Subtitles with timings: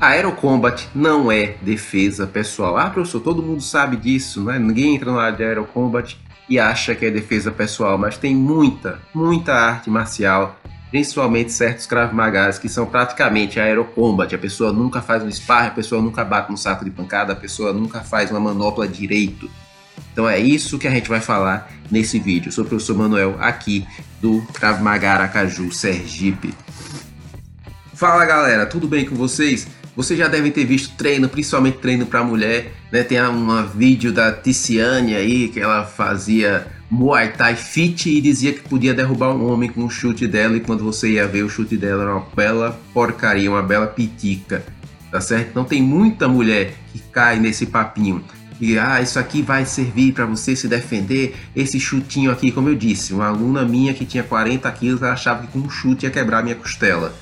[0.00, 2.76] Aerocombat não é defesa pessoal.
[2.76, 4.56] Ah, professor, todo mundo sabe disso, né?
[4.56, 6.16] Ninguém entra na área de Aerocombat
[6.48, 10.56] e acha que é defesa pessoal, mas tem muita, muita arte marcial,
[10.90, 14.32] principalmente certos Krav Magas que são praticamente Aerocombat.
[14.32, 17.36] A pessoa nunca faz um sparring, a pessoa nunca bate no saco de pancada, a
[17.36, 19.50] pessoa nunca faz uma manopla direito.
[20.12, 22.48] Então é isso que a gente vai falar nesse vídeo.
[22.48, 23.84] Eu sou o professor Manuel aqui
[24.20, 26.54] do Krav Maga Aracaju Sergipe.
[27.94, 29.66] Fala galera, tudo bem com vocês?
[29.98, 33.02] Vocês já devem ter visto treino, principalmente treino para mulher, né?
[33.02, 38.60] Tem um vídeo da Ticiane aí que ela fazia Muay Thai fit e dizia que
[38.60, 41.76] podia derrubar um homem com um chute dela e quando você ia ver o chute
[41.76, 44.64] dela era uma bela porcaria, uma bela pitica,
[45.10, 45.48] tá certo?
[45.50, 48.22] Então tem muita mulher que cai nesse papinho
[48.60, 51.34] e ah, isso aqui vai servir para você se defender.
[51.56, 55.44] Esse chutinho aqui, como eu disse, uma aluna minha que tinha 40 quilos, ela achava
[55.44, 57.12] que com um chute ia quebrar minha costela.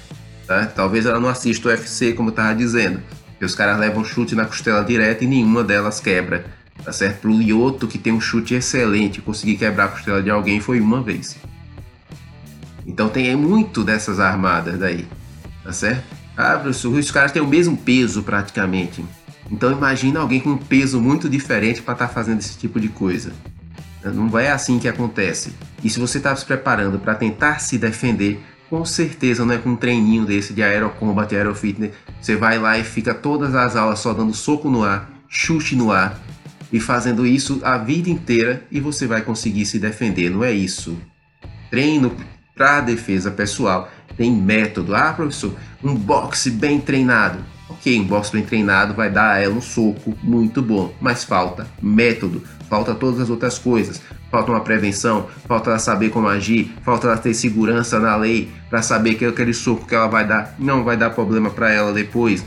[0.47, 0.67] Tá?
[0.67, 3.03] Talvez ela não assista o UFC, como eu estava dizendo,
[3.39, 6.47] que os caras levam chute na costela direto e nenhuma delas quebra.
[6.85, 7.23] Tá certo?
[7.23, 11.03] Pro Lioto, que tem um chute excelente, conseguir quebrar a costela de alguém foi uma
[11.03, 11.37] vez.
[12.87, 15.07] Então tem muito dessas armadas daí.
[15.65, 16.05] Tá certo?
[16.37, 19.05] Ah, professor, os caras têm o mesmo peso praticamente.
[19.51, 22.89] Então imagina alguém com um peso muito diferente para estar tá fazendo esse tipo de
[22.89, 23.33] coisa.
[24.05, 25.53] Não é assim que acontece.
[25.83, 29.71] E se você está se preparando para tentar se defender, com certeza não é com
[29.71, 31.93] um treininho desse de aerocombat, aerofitness.
[32.21, 35.93] Você vai lá e fica todas as aulas só dando soco no ar, chute no
[35.93, 36.21] ar
[36.73, 40.31] e fazendo isso a vida inteira e você vai conseguir se defender.
[40.31, 40.97] Não é isso.
[41.71, 42.15] Treino
[42.55, 44.95] para defesa pessoal tem método.
[44.95, 49.55] Ah, professor, um boxe bem treinado Ok, um boxe bem treinado vai dar a ela
[49.55, 54.01] um soco muito bom, mas falta método, falta todas as outras coisas.
[54.31, 58.83] Falta uma prevenção, falta ela saber como agir, falta ela ter segurança na lei para
[58.83, 62.45] saber que aquele soco que ela vai dar não vai dar problema para ela depois.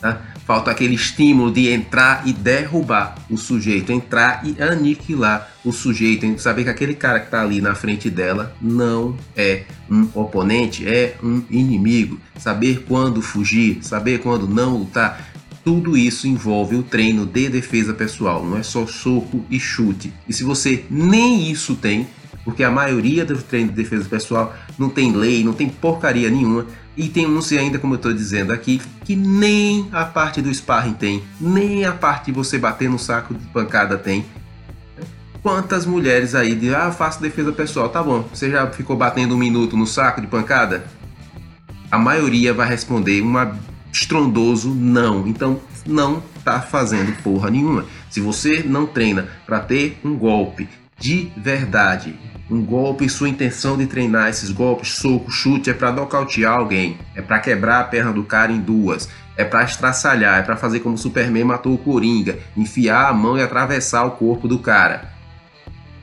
[0.00, 0.20] Tá?
[0.50, 6.64] Falta aquele estímulo de entrar e derrubar o sujeito, entrar e aniquilar o sujeito, saber
[6.64, 11.44] que aquele cara que está ali na frente dela não é um oponente, é um
[11.48, 12.18] inimigo.
[12.36, 15.29] Saber quando fugir, saber quando não lutar.
[15.70, 20.12] Tudo isso envolve o treino de defesa pessoal, não é só soco e chute.
[20.28, 22.08] E se você nem isso tem,
[22.44, 26.66] porque a maioria do treino de defesa pessoal não tem lei, não tem porcaria nenhuma,
[26.96, 30.94] e tem uns ainda, como eu estou dizendo aqui, que nem a parte do sparring
[30.94, 34.24] tem, nem a parte de você bater no saco de pancada tem.
[35.40, 39.38] Quantas mulheres aí de ah, faço defesa pessoal, tá bom, você já ficou batendo um
[39.38, 40.84] minuto no saco de pancada?
[41.88, 43.30] A maioria vai responder um
[44.00, 45.26] estrondoso não.
[45.26, 47.84] Então não tá fazendo porra nenhuma.
[48.08, 50.68] Se você não treina para ter um golpe
[50.98, 52.18] de verdade,
[52.50, 57.22] um golpe, sua intenção de treinar esses golpes, soco, chute, é para nocautear alguém, é
[57.22, 60.96] para quebrar a perna do cara em duas, é para estraçalhar, é para fazer como
[60.96, 65.10] o Superman matou o Coringa, enfiar a mão e atravessar o corpo do cara.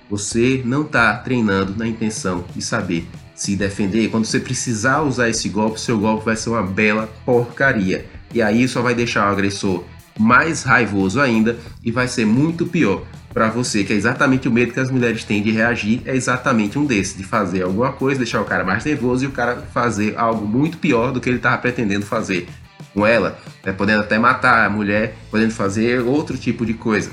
[0.10, 3.08] Você não está treinando na intenção de saber
[3.38, 4.10] se defender.
[4.10, 8.06] Quando você precisar usar esse golpe, seu golpe vai ser uma bela porcaria.
[8.34, 9.84] E aí só vai deixar o agressor
[10.20, 14.74] mais raivoso ainda e vai ser muito pior para você, que é exatamente o medo
[14.74, 18.42] que as mulheres têm de reagir, é exatamente um desses, de fazer alguma coisa, deixar
[18.42, 21.60] o cara mais nervoso e o cara fazer algo muito pior do que ele estava
[21.60, 22.48] pretendendo fazer
[22.96, 23.72] com ela, né?
[23.72, 27.12] podendo até matar a mulher, podendo fazer outro tipo de coisa.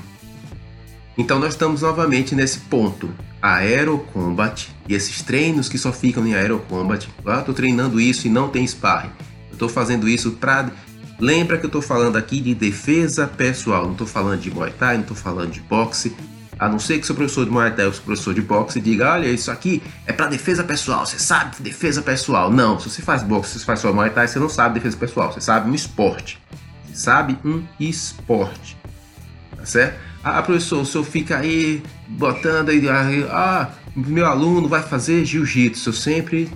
[1.19, 3.11] Então nós estamos novamente nesse ponto,
[3.45, 7.09] aerocombat e esses treinos que só ficam em aerocombat.
[7.27, 9.11] Ah, estou treinando isso e não tem sparring.
[9.51, 10.71] Eu estou fazendo isso para
[11.19, 14.95] Lembra que eu estou falando aqui de defesa pessoal, não estou falando de Muay Thai,
[14.95, 16.15] não estou falando de boxe.
[16.59, 19.13] A não ser que seu professor de Muay Thai ou seu professor de boxe diga,
[19.13, 22.51] olha, isso aqui é para defesa pessoal, você sabe defesa pessoal.
[22.51, 24.97] Não, se você faz boxe, se você faz só Muay Thai, você não sabe defesa
[24.97, 26.41] pessoal, você sabe um esporte.
[26.87, 28.77] Você sabe um esporte.
[29.57, 30.14] Tá certo?
[30.25, 32.81] Ah, professor, o senhor fica aí botando aí,
[33.31, 35.91] ah, meu aluno vai fazer jiu-jitsu.
[35.91, 36.51] Eu sempre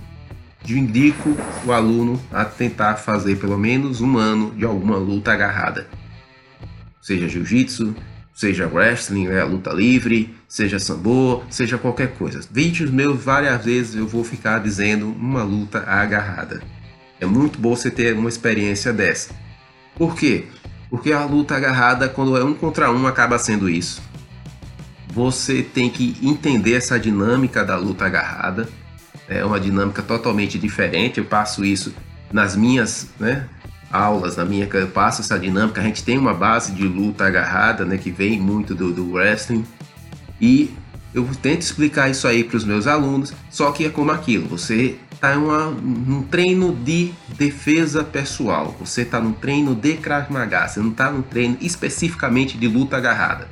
[0.67, 5.87] indico o aluno a tentar fazer pelo menos um ano de alguma luta agarrada.
[6.99, 7.95] Seja jiu-jitsu,
[8.33, 12.41] seja wrestling, né, luta livre, seja sambo, seja qualquer coisa.
[12.51, 16.63] Vídeos meus várias vezes eu vou ficar dizendo uma luta agarrada.
[17.19, 19.29] É muito bom você ter uma experiência dessa.
[19.95, 20.47] Por quê?
[20.89, 24.01] Porque a luta agarrada, quando é um contra um, acaba sendo isso.
[25.13, 28.67] Você tem que entender essa dinâmica da luta agarrada
[29.29, 31.19] é uma dinâmica totalmente diferente.
[31.19, 31.93] Eu passo isso
[32.33, 33.47] nas minhas né,
[33.91, 35.79] aulas, na minha, eu passo essa dinâmica.
[35.79, 39.63] A gente tem uma base de luta agarrada, né, que vem muito do, do wrestling,
[40.41, 40.73] e
[41.13, 43.33] eu tento explicar isso aí para os meus alunos.
[43.51, 48.73] Só que é como aquilo: você está um treino de defesa pessoal.
[48.79, 52.95] Você está no treino de Krav Maga, você não está no treino especificamente de luta
[52.95, 53.49] agarrada.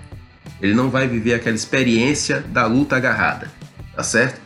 [0.61, 3.51] Ele não vai viver aquela experiência da luta agarrada,
[3.93, 4.39] tá certo?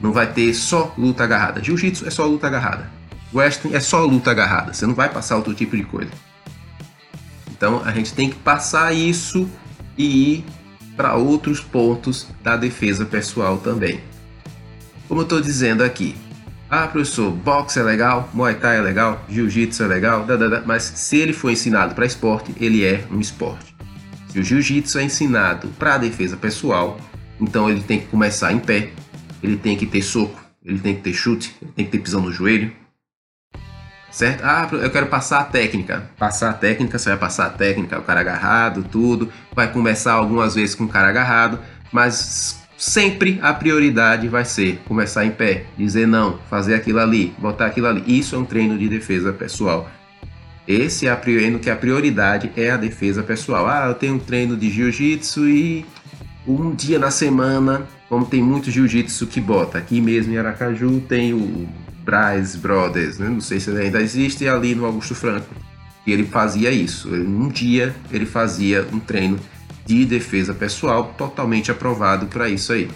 [0.00, 1.62] Não vai ter só luta agarrada.
[1.62, 2.90] Jiu-jitsu é só luta agarrada.
[3.34, 4.72] Wrestling é só luta agarrada.
[4.72, 6.10] Você não vai passar outro tipo de coisa.
[7.50, 9.46] Então a gente tem que passar isso
[9.98, 10.44] e ir
[10.96, 14.00] para outros pontos da defesa pessoal também.
[15.08, 16.14] Como eu estou dizendo aqui,
[16.68, 20.26] ah, professor, boxe é legal, muay thai é legal, jiu-jitsu é legal,
[20.66, 23.74] mas se ele for ensinado para esporte, ele é um esporte.
[24.30, 27.00] Se o jiu-jitsu é ensinado para defesa pessoal,
[27.40, 28.90] então ele tem que começar em pé,
[29.42, 32.20] ele tem que ter soco, ele tem que ter chute, ele tem que ter pisão
[32.20, 32.70] no joelho.
[34.10, 34.42] Certo?
[34.42, 36.10] Ah, eu quero passar a técnica.
[36.18, 39.32] Passar a técnica, você vai passar a técnica, o cara agarrado, tudo.
[39.54, 41.60] Vai começar algumas vezes com o cara agarrado,
[41.92, 47.66] mas sempre a prioridade vai ser começar em pé, dizer não, fazer aquilo ali, botar
[47.66, 48.04] aquilo ali.
[48.06, 49.90] Isso é um treino de defesa pessoal.
[50.66, 53.66] Esse é a treino que a prioridade é a defesa pessoal.
[53.66, 55.84] Ah, eu tenho um treino de jiu-jitsu e
[56.46, 59.78] um dia na semana como tem muito jiu-jitsu que bota.
[59.78, 61.68] Aqui mesmo em Aracaju tem o
[62.04, 63.28] Braz Brothers, né?
[63.28, 65.48] não sei se ainda existe, ali no Augusto Franco.
[66.06, 67.08] E ele fazia isso.
[67.12, 69.38] Um dia ele fazia um treino
[69.88, 72.90] de defesa pessoal totalmente aprovado para isso aí.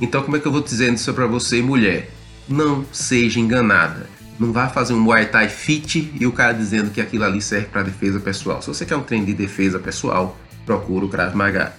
[0.00, 2.08] Então, como é que eu vou dizendo isso para você, mulher?
[2.48, 4.08] Não seja enganada.
[4.38, 7.66] Não vá fazer um Muay Thai fit e o cara dizendo que aquilo ali serve
[7.66, 8.62] para defesa pessoal.
[8.62, 11.74] Se você quer um treino de defesa pessoal, procura o Krav Maga.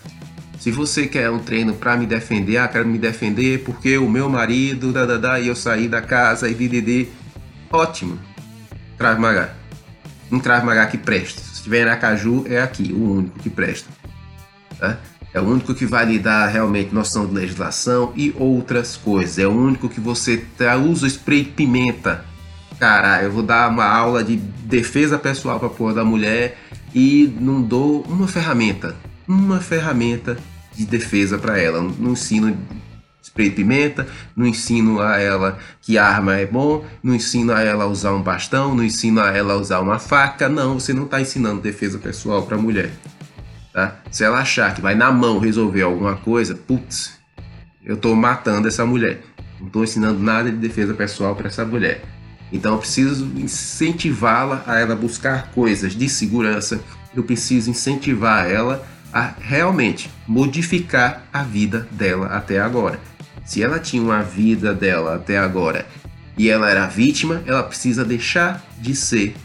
[0.60, 4.30] Se você quer um treino para me defender, ah, quero me defender porque o meu
[4.30, 7.08] marido, da, da, da, e eu saí da casa e ddd,
[7.72, 8.20] ótimo.
[8.98, 9.56] Krav Maga.
[10.30, 11.51] Um Krav Maga que presta.
[11.62, 13.88] Se tiver em Aracaju, é aqui, o único que presta.
[14.80, 14.98] Tá?
[15.32, 19.38] É o único que vai lhe dar realmente noção de legislação e outras coisas.
[19.38, 20.44] É o único que você
[20.90, 22.26] usa spray de pimenta.
[22.80, 26.58] Cara, eu vou dar uma aula de defesa pessoal para porra da mulher
[26.96, 28.96] e não dou uma ferramenta.
[29.28, 30.40] Uma ferramenta
[30.76, 31.80] de defesa para ela.
[31.80, 32.58] Não ensino
[33.32, 37.86] spray de pimenta, não ensino a ela que arma é bom, não ensino a ela
[37.86, 40.50] a usar um bastão, não ensino a ela a usar uma faca.
[40.50, 42.92] Não, você não está ensinando defesa pessoal para a mulher.
[43.74, 43.96] Tá?
[44.12, 47.18] Se ela achar que vai na mão resolver alguma coisa, putz,
[47.84, 49.22] eu estou matando essa mulher.
[49.60, 52.04] Não estou ensinando nada de defesa pessoal para essa mulher.
[52.52, 56.82] Então eu preciso incentivá-la a ela buscar coisas de segurança.
[57.16, 63.00] Eu preciso incentivar ela a realmente modificar a vida dela até agora.
[63.46, 65.86] Se ela tinha uma vida dela até agora
[66.38, 69.36] e ela era vítima, ela precisa deixar de ser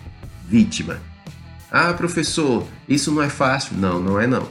[0.48, 0.98] vítima.
[1.70, 3.76] Ah, professor, isso não é fácil.
[3.76, 4.48] Não, não é não.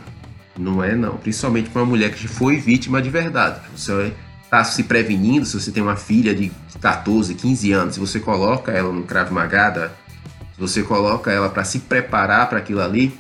[0.58, 1.18] Não é não.
[1.18, 3.60] Principalmente para uma mulher que foi vítima de verdade.
[3.76, 4.14] Você
[4.44, 8.72] está se prevenindo, se você tem uma filha de 14, 15 anos, se você coloca
[8.72, 9.92] ela no Krav Maga,
[10.54, 13.18] se você coloca ela para se preparar para aquilo ali,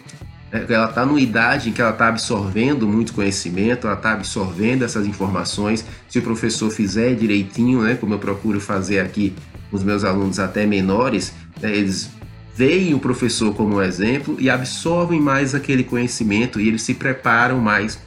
[0.52, 5.06] ela está numa idade em que ela está absorvendo muito conhecimento, ela está absorvendo essas
[5.06, 5.86] informações.
[6.08, 9.34] Se o professor fizer direitinho, né, como eu procuro fazer aqui
[9.70, 12.10] com os meus alunos até menores, né, eles
[12.56, 17.60] veem o professor como um exemplo e absorvem mais aquele conhecimento e eles se preparam
[17.60, 18.00] mais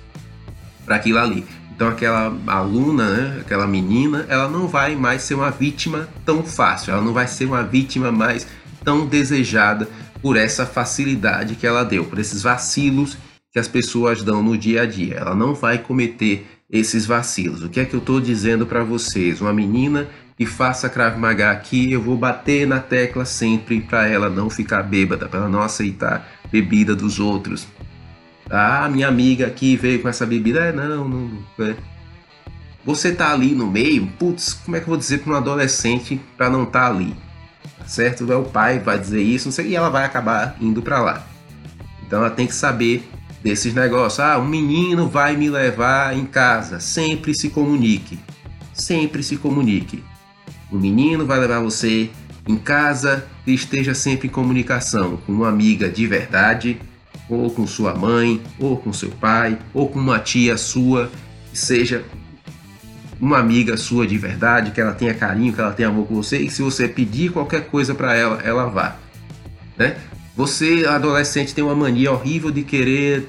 [0.86, 1.44] para aquilo ali.
[1.74, 6.92] Então aquela aluna, né, aquela menina, ela não vai mais ser uma vítima tão fácil,
[6.92, 8.46] ela não vai ser uma vítima mais
[8.82, 9.88] tão desejada
[10.20, 13.16] por essa facilidade que ela deu, por esses vacilos
[13.52, 15.14] que as pessoas dão no dia a dia.
[15.14, 17.62] Ela não vai cometer esses vacilos.
[17.62, 19.40] O que é que eu estou dizendo para vocês?
[19.40, 24.28] Uma menina que faça Krav Maga aqui, eu vou bater na tecla sempre para ela
[24.28, 27.66] não ficar bêbada, para ela não aceitar bebida dos outros.
[28.50, 30.60] Ah, minha amiga aqui veio com essa bebida.
[30.60, 31.30] É, não, não.
[31.60, 31.74] É.
[32.84, 36.20] Você tá ali no meio, putz, como é que eu vou dizer para um adolescente
[36.36, 37.14] para não estar tá ali?
[37.88, 38.30] Certo?
[38.30, 41.26] É o pai vai dizer isso, não sei, e ela vai acabar indo para lá.
[42.06, 43.08] Então ela tem que saber
[43.42, 44.20] desses negócios.
[44.20, 46.78] Ah, um menino vai me levar em casa.
[46.80, 48.18] Sempre se comunique.
[48.74, 50.04] Sempre se comunique.
[50.70, 52.10] O menino vai levar você
[52.46, 56.80] em casa e esteja sempre em comunicação com uma amiga de verdade,
[57.28, 61.10] ou com sua mãe, ou com seu pai, ou com uma tia sua,
[61.52, 62.04] seja
[63.20, 66.38] uma amiga sua de verdade, que ela tenha carinho, que ela tenha amor por você,
[66.38, 68.96] e se você pedir qualquer coisa para ela, ela vá.
[69.76, 69.96] Né?
[70.36, 73.28] Você, adolescente, tem uma mania horrível de querer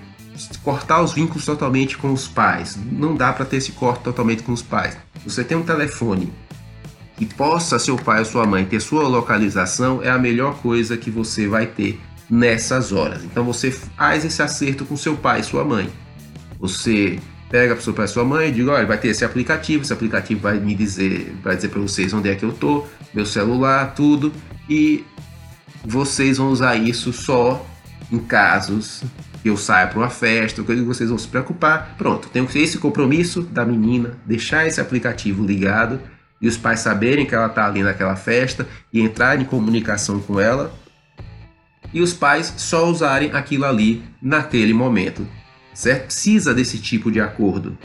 [0.63, 2.77] cortar os vínculos totalmente com os pais.
[2.91, 4.97] Não dá para ter esse corte totalmente com os pais.
[5.25, 6.31] Você tem um telefone
[7.17, 11.11] que possa seu pai ou sua mãe ter sua localização, é a melhor coisa que
[11.11, 13.23] você vai ter nessas horas.
[13.25, 15.89] Então você faz esse acerto com seu pai e sua mãe.
[16.59, 17.19] Você
[17.49, 20.75] pega para sua, mãe e diga, olha, vai ter esse aplicativo, esse aplicativo vai me
[20.75, 24.31] dizer, vai dizer para vocês onde é que eu tô, meu celular, tudo,
[24.69, 25.03] e
[25.83, 27.65] vocês vão usar isso só
[28.11, 29.03] em casos
[29.41, 31.95] que eu saia para uma festa, que vocês vão se preocupar.
[31.97, 35.99] Pronto, tem esse compromisso da menina, deixar esse aplicativo ligado
[36.41, 40.39] e os pais saberem que ela está ali naquela festa e entrar em comunicação com
[40.39, 40.73] ela.
[41.93, 45.25] E os pais só usarem aquilo ali naquele momento.
[45.79, 46.07] Certo?
[46.07, 47.77] Precisa desse tipo de acordo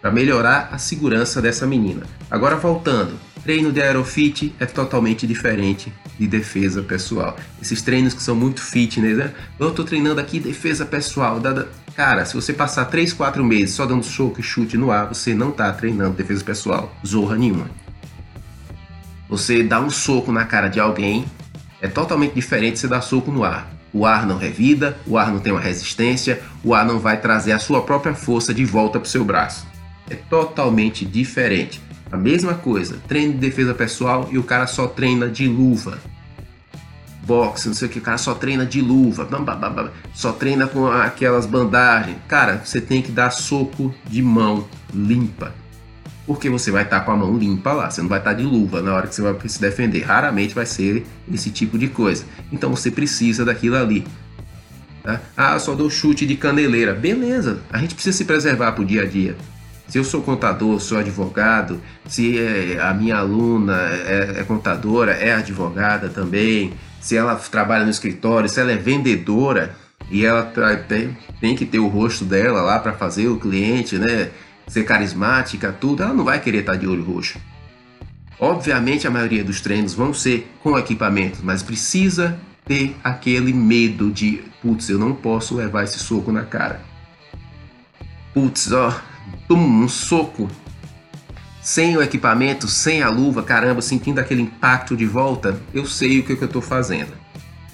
[0.00, 2.06] para melhorar a segurança dessa menina.
[2.30, 7.36] Agora voltando, treino de aerofit é totalmente diferente de defesa pessoal.
[7.60, 9.34] Esses treinos que são muito fitness, né?
[9.58, 11.42] Eu estou treinando aqui defesa pessoal.
[11.96, 15.34] Cara, se você passar 3, 4 meses só dando soco e chute no ar, você
[15.34, 16.94] não está treinando defesa pessoal.
[17.04, 17.68] Zorra nenhuma.
[19.28, 21.24] Você dá um soco na cara de alguém
[21.80, 23.73] é totalmente diferente de você dar soco no ar.
[23.94, 27.52] O ar não revida, o ar não tem uma resistência, o ar não vai trazer
[27.52, 29.72] a sua própria força de volta para o seu braço
[30.08, 31.80] é totalmente diferente.
[32.10, 35.98] A mesma coisa, treino de defesa pessoal e o cara só treina de luva.
[37.26, 39.26] Boxe, não sei o que, o cara só treina de luva,
[40.14, 42.18] só treina com aquelas bandagens.
[42.28, 45.54] Cara, você tem que dar soco de mão limpa.
[46.26, 48.36] Porque você vai estar tá com a mão limpa lá, você não vai estar tá
[48.36, 50.02] de luva na hora que você vai se defender.
[50.02, 52.24] Raramente vai ser esse tipo de coisa.
[52.50, 54.06] Então você precisa daquilo ali.
[55.02, 55.20] Tá?
[55.36, 56.94] Ah, só dou chute de caneleira.
[56.94, 59.36] Beleza, a gente precisa se preservar para o dia a dia.
[59.86, 65.34] Se eu sou contador, sou advogado, se é, a minha aluna é, é contadora, é
[65.34, 69.76] advogada também, se ela trabalha no escritório, se ela é vendedora
[70.10, 70.42] e ela
[70.88, 74.30] tem, tem que ter o rosto dela lá para fazer o cliente, né?
[74.66, 77.38] Ser carismática, tudo, ela não vai querer estar de olho roxo.
[78.38, 84.42] Obviamente a maioria dos treinos vão ser com equipamento, mas precisa ter aquele medo de,
[84.60, 86.80] putz, eu não posso levar esse soco na cara.
[88.32, 89.00] Putz, ó,
[89.50, 90.50] um soco,
[91.60, 96.24] sem o equipamento, sem a luva, caramba, sentindo aquele impacto de volta, eu sei o
[96.24, 97.23] que, eu estou fazendo.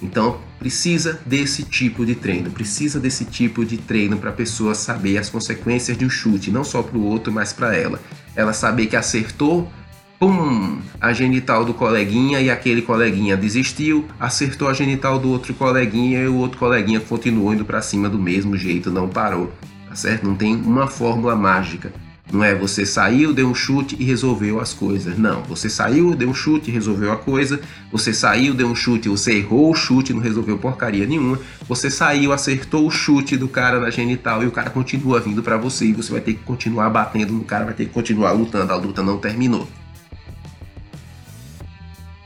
[0.01, 5.17] Então precisa desse tipo de treino, precisa desse tipo de treino para a pessoa saber
[5.17, 7.99] as consequências de um chute, não só para o outro, mas para ela.
[8.35, 9.71] Ela saber que acertou,
[10.19, 16.21] pum, a genital do coleguinha e aquele coleguinha desistiu, acertou a genital do outro coleguinha
[16.21, 19.51] e o outro coleguinha continuou indo para cima do mesmo jeito, não parou
[19.91, 20.25] tá certo?
[20.25, 21.91] Não tem uma fórmula mágica.
[22.31, 25.17] Não é você saiu, deu um chute e resolveu as coisas.
[25.17, 27.59] Não, você saiu, deu um chute e resolveu a coisa.
[27.91, 31.37] Você saiu, deu um chute, você errou o chute, não resolveu porcaria nenhuma.
[31.67, 35.57] Você saiu, acertou o chute do cara na genital e o cara continua vindo para
[35.57, 38.71] você e você vai ter que continuar batendo no cara, vai ter que continuar lutando.
[38.71, 39.67] A luta não terminou.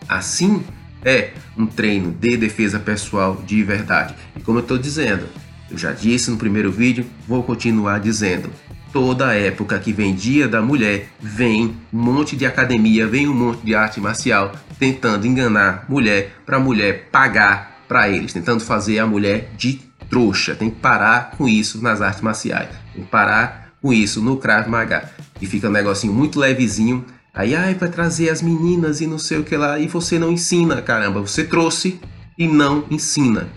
[0.08, 0.64] Assim
[1.04, 4.14] é um treino de defesa pessoal de verdade.
[4.36, 5.28] E como eu estou dizendo,
[5.70, 8.52] eu já disse no primeiro vídeo, vou continuar dizendo.
[8.96, 13.60] Toda época que vem Dia da Mulher, vem um monte de academia, vem um monte
[13.66, 19.50] de arte marcial tentando enganar mulher para mulher pagar para eles, tentando fazer a mulher
[19.58, 20.56] de trouxa.
[20.56, 22.70] Tem que parar com isso nas artes marciais.
[22.94, 25.12] Tem que parar com isso no Krav Maga.
[25.42, 27.04] E fica um negocinho muito levezinho.
[27.34, 29.78] Aí, ai, vai trazer as meninas e não sei o que lá.
[29.78, 31.20] E você não ensina, caramba.
[31.20, 32.00] Você trouxe
[32.38, 33.50] e não ensina.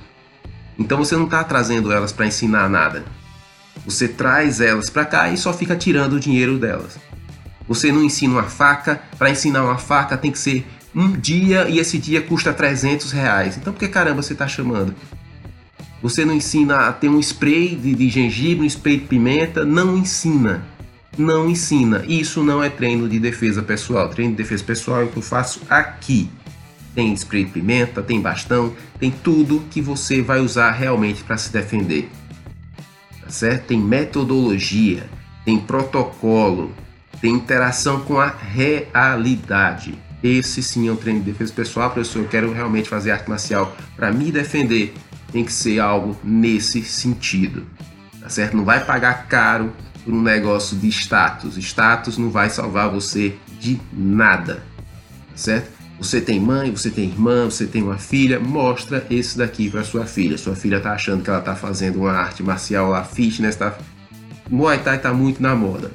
[0.76, 3.04] Então você não está trazendo elas para ensinar nada.
[3.88, 6.98] Você traz elas para cá e só fica tirando o dinheiro delas.
[7.66, 11.78] Você não ensina uma faca, para ensinar uma faca tem que ser um dia e
[11.78, 13.56] esse dia custa 300 reais.
[13.56, 14.94] Então por que caramba você está chamando?
[16.02, 19.96] Você não ensina a ter um spray de, de gengibre, um spray de pimenta, não
[19.96, 20.62] ensina.
[21.16, 22.04] Não ensina.
[22.06, 24.10] Isso não é treino de defesa pessoal.
[24.10, 26.30] Treino de defesa pessoal é o que eu faço aqui
[26.94, 31.52] tem spray de pimenta, tem bastão, tem tudo que você vai usar realmente para se
[31.52, 32.10] defender.
[33.28, 33.66] Certo?
[33.66, 35.08] Tem metodologia,
[35.44, 36.74] tem protocolo,
[37.20, 39.98] tem interação com a realidade.
[40.22, 42.22] Esse sim é um treino de defesa pessoal, professor.
[42.22, 44.94] Eu quero realmente fazer arte marcial para me defender.
[45.30, 47.66] Tem que ser algo nesse sentido,
[48.20, 48.56] tá certo?
[48.56, 49.72] Não vai pagar caro
[50.04, 51.56] por um negócio de status.
[51.58, 54.62] Status não vai salvar você de nada,
[55.30, 55.77] tá certo?
[56.00, 60.06] Você tem mãe, você tem irmã, você tem uma filha, mostra esse daqui para sua
[60.06, 60.38] filha.
[60.38, 63.76] Sua filha tá achando que ela tá fazendo uma arte marcial lá, fitness, tá?
[64.48, 65.90] Muay Thai tá muito na moda.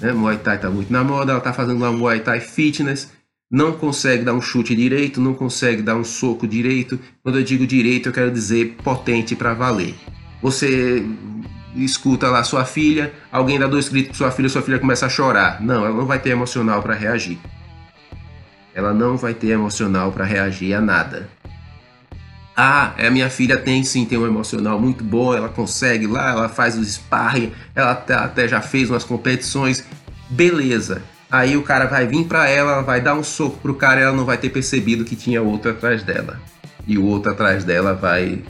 [0.00, 0.12] Né?
[0.12, 3.10] Muay Thai tá muito na moda, ela tá fazendo uma Muay Thai fitness,
[3.50, 7.00] não consegue dar um chute direito, não consegue dar um soco direito.
[7.22, 9.94] Quando eu digo direito, eu quero dizer potente para valer.
[10.42, 11.06] Você
[11.74, 15.08] escuta lá sua filha, alguém dá dois gritos para sua filha, sua filha começa a
[15.08, 15.58] chorar.
[15.62, 17.38] Não, ela não vai ter emocional para reagir
[18.78, 21.28] ela não vai ter emocional para reagir a nada.
[22.56, 26.48] Ah, a minha filha tem sim, tem um emocional muito bom, ela consegue lá, ela
[26.48, 29.84] faz os sparring, ela até, já fez umas competições,
[30.30, 31.02] beleza.
[31.28, 34.16] Aí o cara vai vir para ela, ela vai dar um soco pro cara ela
[34.16, 36.40] não vai ter percebido que tinha outro atrás dela.
[36.86, 38.44] E o outro atrás dela vai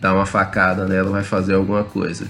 [0.00, 2.26] dar uma facada nela, vai fazer alguma coisa.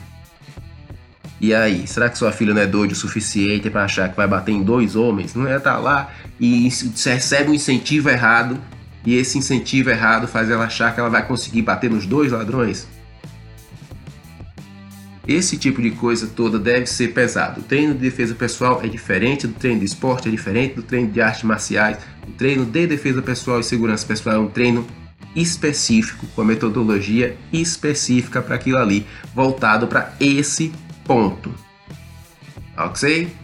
[1.42, 4.28] E aí, será que sua filha não é doida o suficiente para achar que vai
[4.28, 5.34] bater em dois homens?
[5.34, 6.08] Não é tá lá
[6.38, 6.68] e
[7.04, 8.60] recebe um incentivo errado
[9.04, 12.86] e esse incentivo errado faz ela achar que ela vai conseguir bater nos dois ladrões?
[15.26, 17.60] Esse tipo de coisa toda deve ser pesado.
[17.60, 21.10] O treino de defesa pessoal é diferente do treino de esporte, é diferente do treino
[21.10, 21.98] de artes marciais.
[22.24, 24.86] O treino de defesa pessoal e segurança pessoal é um treino
[25.34, 30.72] específico, com a metodologia específica para aquilo ali, voltado para esse
[31.04, 31.52] ponto.
[32.76, 33.34] Ok?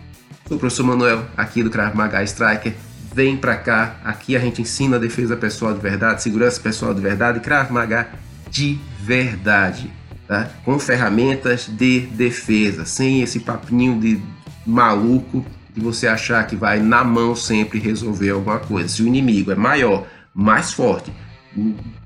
[0.47, 2.75] Sou o professor Manuel, aqui do Krav Maga Striker.
[3.15, 7.41] Vem para cá, aqui a gente ensina defesa pessoal de verdade, segurança pessoal de verdade,
[7.41, 8.09] Krav Maga
[8.51, 9.91] de verdade
[10.29, 10.51] tá?
[10.65, 14.21] com ferramentas de defesa, sem esse papinho de
[14.65, 18.89] maluco de você achar que vai na mão sempre resolver alguma coisa.
[18.89, 21.11] Se o inimigo é maior, mais forte,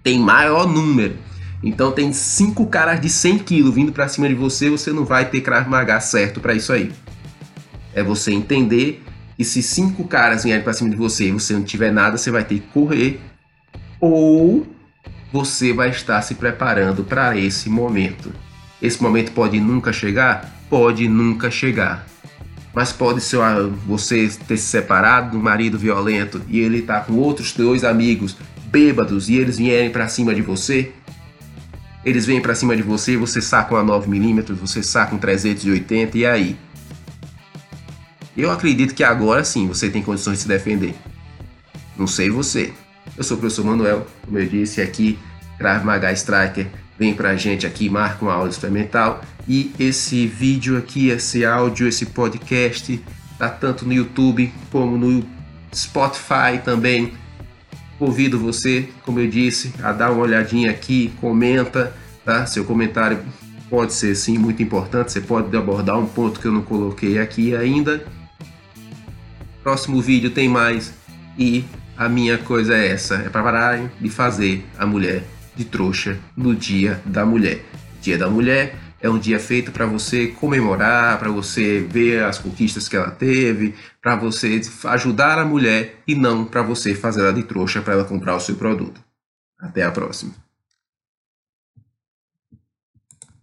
[0.03, 1.17] tem maior número,
[1.63, 5.29] então tem cinco caras de 100 quilos vindo para cima de você, você não vai
[5.29, 6.91] ter Krav Maga certo para isso aí.
[7.95, 9.03] É você entender
[9.37, 12.31] que se cinco caras vierem para cima de você e você não tiver nada, você
[12.31, 13.21] vai ter que correr
[14.01, 14.67] ou
[15.33, 18.33] você vai estar se preparando para esse momento.
[18.81, 20.65] Esse momento pode nunca chegar?
[20.69, 22.05] Pode nunca chegar.
[22.75, 23.39] Mas pode ser
[23.87, 29.29] você ter se separado do marido violento e ele está com outros dois amigos bêbados
[29.29, 30.93] e eles vierem para cima de você?
[32.05, 36.27] Eles vêm para cima de você, você saca uma 9mm, você saca um 380 e
[36.27, 36.57] aí?
[38.37, 40.95] Eu acredito que agora sim você tem condições de se defender.
[41.97, 42.73] Não sei você.
[43.17, 45.19] Eu sou o professor Manuel, como eu disse aqui,
[45.59, 46.67] Krav Maga Striker
[46.99, 49.23] vem pra gente aqui, marca uma aula experimental.
[49.49, 53.03] E esse vídeo aqui, esse áudio, esse podcast,
[53.39, 55.25] tá tanto no YouTube como no
[55.75, 57.15] Spotify também.
[57.99, 61.93] Convido você, como eu disse, a dar uma olhadinha aqui, comenta,
[62.25, 62.47] tá?
[62.47, 63.21] Seu comentário
[63.69, 67.55] pode ser sim muito importante, você pode abordar um ponto que eu não coloquei aqui
[67.55, 68.05] ainda.
[69.63, 70.93] Próximo vídeo tem mais
[71.39, 71.65] e
[71.97, 77.01] a minha coisa é essa, é para de fazer a mulher de trouxa no Dia
[77.05, 77.65] da Mulher.
[78.01, 82.89] Dia da Mulher é um dia feito para você comemorar, para você ver as conquistas
[82.89, 87.43] que ela teve, para você ajudar a mulher e não para você fazer ela de
[87.43, 89.01] trouxa para ela comprar o seu produto.
[89.59, 90.33] Até a próxima.